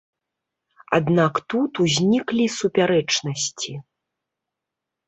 [0.99, 3.71] Аднак тут узніклі супярэчнасці.